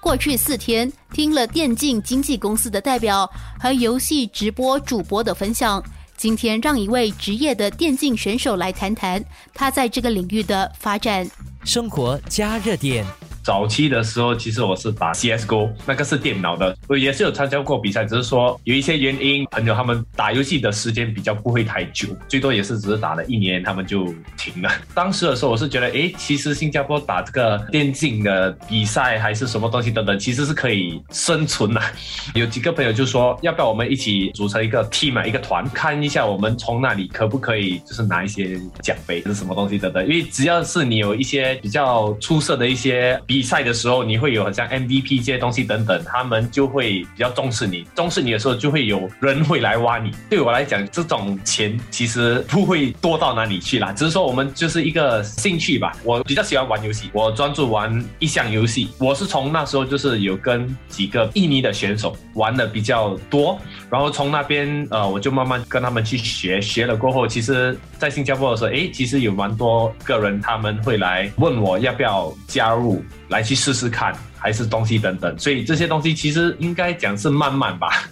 [0.00, 5.82] 过去四天，听了电竞经纪公司的代表和游戏直播主播的分享，
[6.16, 11.28] 今天让一位职业的电竞选手来谈谈他在这个领域的发展。
[11.64, 13.04] 生活加热点。
[13.46, 24.70] 早期的时候，其实我是打 CSGO，那个是电脑的，我也是有参加过比赛，只是说有一些原因，朋友他们打游戏的时间比较不会太久，最多也是只是打了一年，他们就停了。
[24.92, 31.80] 当时的时候，我是觉得，哎，其实新加坡打这个电竞的比赛还是什么东西等等，其实是可以生存的。
[32.34, 43.35] 有几个朋友就说，要不要我们一起组成一个 team 一个团，看一下我们从那里可不可以就是拿一些奖杯是什么东西等等，因为只要是你有一些比较出色的一些比。
[43.36, 50.10] 比赛的时候，你会有好像 MVP 这些东西等等，他们就会比较重视你，重视你的时候，就会有人会来挖你。
[50.30, 55.92] 对我来讲，这种钱其实不会多到哪里去啦，只是说我们就是一个兴趣吧。
[56.02, 58.88] 我比较喜欢玩游戏，我专注玩一项游戏。
[58.98, 73.04] 我是从那时候就是有跟几个印尼的选手玩的比较多，然后从那边呃，我就慢慢跟他们去学，学了过后，其实在新加坡的时候，哎，其实有蛮多个人他们会来问我要不要加入。
[73.28, 78.08] 来去试试看，还是东西等等，所以这些东西其实应该讲是慢慢吧。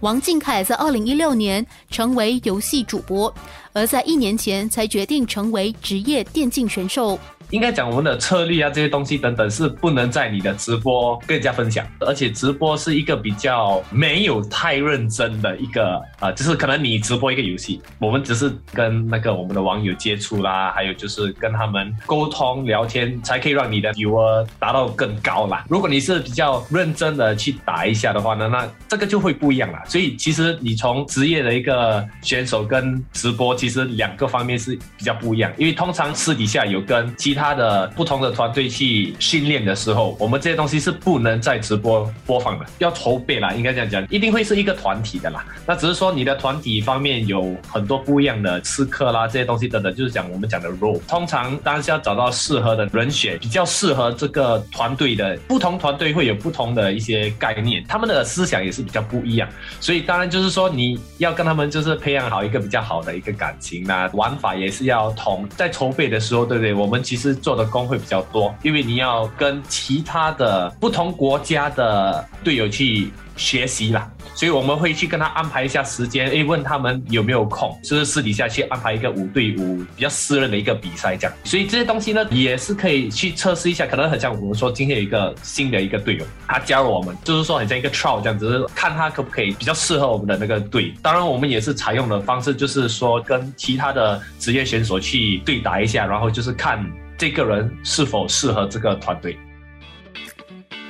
[0.00, 3.32] 王俊凯在二零一六年成为游戏主播，
[3.72, 7.18] 而在一年前才决定成为职业电竞选手。
[7.52, 25.62] 应该讲我们的策略啊，这些东西等等是不能在你的直播跟人家分享，而且直播是一个比较没有太认真的一个啊，就是可能你直播一个游戏，我们只是跟那个我们的网友接触啦，还有就是跟他们沟通聊天，才可以让你的余额达到更高啦。
[25.68, 29.82] 如果你是比较认真的去打一下的话呢，那这个就会不一样啦。
[29.84, 45.44] 所以其实你从职业的一个选手跟直播，其实两个方面是比较不一样，因为通常私底下有跟其他他的不同的团队去训练的时候，我们这些东西是不能在直播播放的，要筹备啦，应该这样讲，一定会是一个团体的啦。
[45.66, 51.00] 那只是说你的团体方面有很多不一样的刺客啦，这些东西等等，就是讲我们讲的 role。
[51.08, 55.36] 通常当然是要找到适合的人选，比较适合这个团队的。
[55.48, 59.48] 不同团队会有不同的一些概念，他们的思想也是比较不一样。
[59.80, 65.48] 所以当然就是说你要跟他们就是培养好一个比较好的一个感情啦，玩法也是要同。
[65.56, 66.72] 在筹备的时候，对不对？
[66.72, 67.31] 我们其实。
[67.34, 81.36] 做的工会比较多，因为你要跟其他的不同国家的队友去学习啦，所以我们会去跟他安排一下时间，诶，问他们有没有空，就是私底下去安排一个五对五比较私人的一个比赛这样。
[81.44, 90.92] 所以这些东西呢，也是可以去测试一下，可能很像我们说今天有一个新的一个队友，他加入我们，就是说很像一个 trial 这样，只是看他可不可以比较适合我们的那个队。
[91.02, 96.84] 当然，我们也是采用的方式，就是说跟其他的职业选手去对打一下，然后就是看。
[97.18, 99.38] 这个人是否适合这个团队？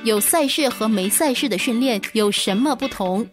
[0.03, 3.25] 有赛事和没赛事的训练有什么不同？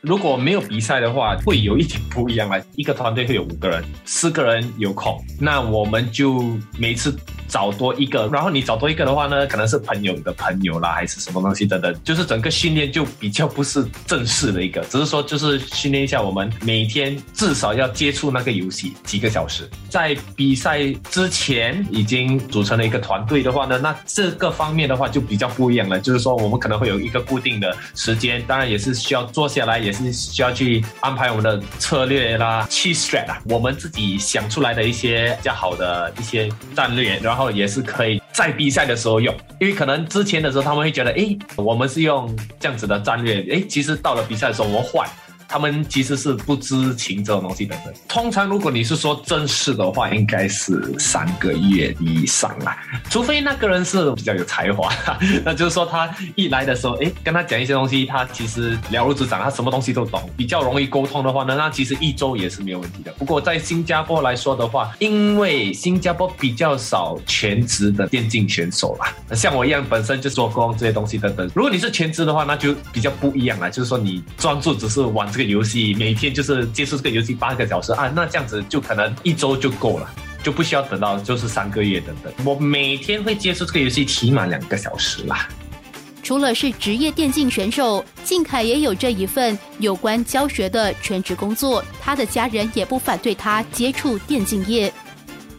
[0.00, 2.60] 如果没有比赛的话，会有一点不一样啊。
[2.74, 6.42] 一个团队会有五个人，四个人有空，那我们就
[6.76, 7.16] 每次。
[7.54, 37.43] 找多一个，然后你找多一个的话呢，可能是朋友的朋友啦，还是什么东西等等，就是整个训练就比较不是正式的一个，只是说就是训练一下我们每天至少要接触那个游戏几个小时，在比赛之前已经组成了一个团队的话呢，那这个方面的话就比较不一样了，就是说我们可能会有一个固定的时间，当然也是需要坐下来，也是需要去安排我们的策略啦、去 strat 啊，我们自己想出来的一些比较好的一些战略，然后。
[37.50, 45.08] 也是可以在比赛的时候用，因为可能之前的时候他们会觉得，哎，我们是用这样子的战略，哎，其实到了比赛的时候我们换。
[45.54, 47.76] 他们其实是不知情这种东西的。
[48.08, 52.76] 通常如果你是说正式的话，应该是三个月以上啦，
[53.08, 54.92] 除非那个人是比较有才华，
[55.44, 63.12] 那就是说他一来的时候，哎，跟他讲一些东西，他其实了如指掌，他什么东西都懂，比较容易沟通的话呢，那其实一周也是没有问题的。
[63.12, 71.48] 不过在新加坡来说的话，因为新加坡比较少全职的电竞选手啦，像我一样本身就做工这些东西等等。
[71.54, 75.30] 如果你是全职的话，那就比较不一样了，就是说你专注只是玩。
[75.34, 80.10] 这个游戏每天就是接触这个游戏八个小时啊，那这样子就可能一周就够了，
[80.42, 82.32] 就不需要等到就是三个月等等。
[82.44, 85.48] 我每天会接触这个游戏起码两个小时啦。
[86.22, 94.90] 除了是职业电竞选手，靖凯也有这一份有关教学的全职工作，他的家人也不反对他接触电竞业。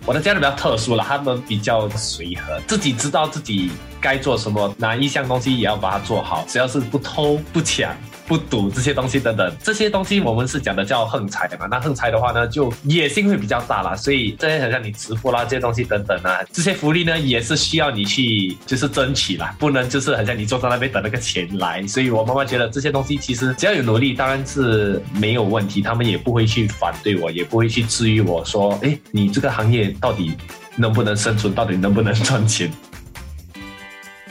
[0.07, 3.69] 我的家人比较特殊了，他们比较随和，自己知道自己
[4.01, 7.95] 该做什么，哪一项东西也要把它做好，只要是不偷不抢。
[8.27, 11.67] 不赌这些东西等等，这些东西我们是讲的叫横财嘛。
[11.69, 21.85] 那横财的话呢，就野心会比较大啦，所以这些好像你直播啦这些东西等等啊，这些福利呢也是需要你去就是争取啦，不能就是好像你坐在那边等那个钱来。
[21.85, 30.33] 所以我妈妈觉得这些东西其实只要有努力，当然是没有问题，他们也不会去反对我，也不会去质疑我说，哎，你这个行业到底
[30.75, 32.71] 能不能生存，到底能不能赚钱？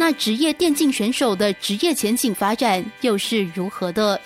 [0.06, 4.20] 那职业电竞选手的职业前景发展又是如何的？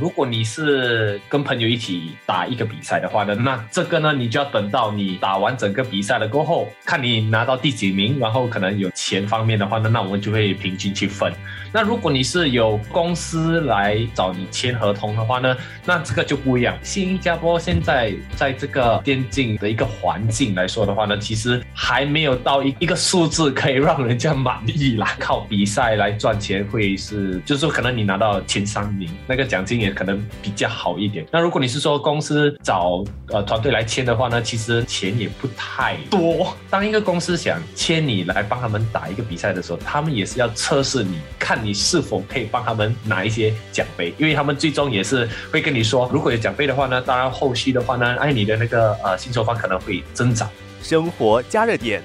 [0.00, 11.32] 如果你是跟朋友一起打一个比赛的话呢，那这个呢，你就要等到你打完整个比赛了过后，看你拿到第几名，然后可能有钱方面的话呢，那我们就会平均去分。
[11.72, 16.76] 那如果你是有公司来找你签合同的话呢，那这个就不一样。
[16.82, 25.16] 新加坡现在在这个电竞的一个环境来说的话呢，其实还没有到一一个数字可以让人家满意啦。
[25.20, 31.26] 靠比赛来赚钱会是，就是说可能你拿到前三名，那个奖金也可能比较好一点。
[31.30, 36.54] 那如果你是说公司找呃团队来签的话呢，其实钱也不太多。
[36.68, 41.64] 当一个公司想签你来帮他们打一个比赛的时候，他们也是要测试你看。
[41.64, 44.12] 你是否可以帮他们拿一些奖杯？
[44.18, 50.50] 因为他们最终也是会跟你说，如果有奖杯的话呢，当然后续的话呢，哎，你的那个呃薪酬方可能会增长。
[50.82, 52.02] 生活加热点，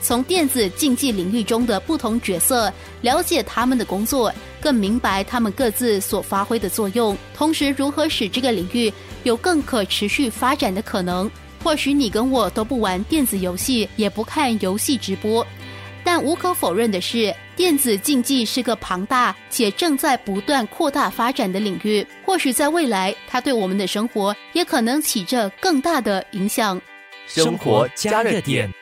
[0.00, 4.32] 从电子竞技领域中的不同角色了解他们的工作，
[4.64, 8.90] 更明白他们各自所发挥的作用，同时如何使这个领域
[9.24, 11.30] 有更可持续发展的可能。
[11.62, 15.46] 或许你跟我都不玩电子游戏，也不看游戏直播。
[16.02, 22.06] 但无可否认的是，电子竞技是个庞大且正在不断扩大发展的领域。
[22.24, 26.80] 或许在未来，它对我们的生活也可能起着更大的影响。
[27.26, 28.72] 生活加热点。